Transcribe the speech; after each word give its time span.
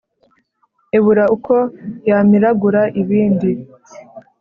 Ibura 0.97 1.23
uko 1.35 1.55
yamiragura 2.09 2.81
ibindi, 3.01 3.49